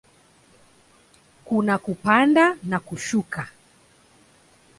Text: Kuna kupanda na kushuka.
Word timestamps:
Kuna 1.45 1.77
kupanda 1.77 2.57
na 2.63 2.79
kushuka. 2.79 3.47